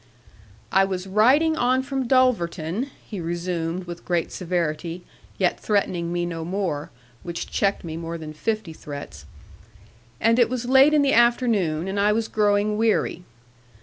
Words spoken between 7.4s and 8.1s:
checked me